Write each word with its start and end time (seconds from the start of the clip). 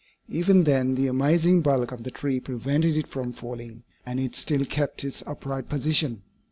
Even 0.29 0.63
then 0.63 0.95
the 0.95 1.05
amazing 1.05 1.61
bulk 1.61 1.91
of 1.91 2.01
the 2.01 2.09
tree 2.09 2.39
prevented 2.39 2.97
it 2.97 3.05
from 3.05 3.31
falling, 3.33 3.83
and 4.03 4.19
it 4.19 4.35
still 4.35 4.65
kept 4.65 5.03
its 5.05 5.21
upright 5.27 5.69
position. 5.69 6.23